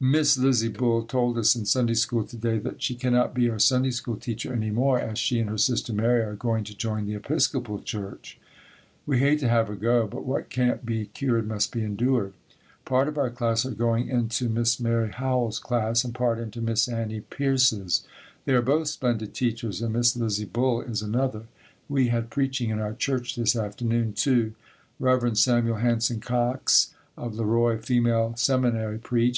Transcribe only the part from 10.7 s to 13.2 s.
be cured must be endured. Part of